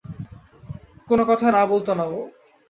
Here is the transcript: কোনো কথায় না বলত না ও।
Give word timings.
কোনো 1.09 1.23
কথায় 1.25 1.53
না 1.53 1.61
বলত 1.65 1.87
না 1.91 2.05
ও। 2.11 2.19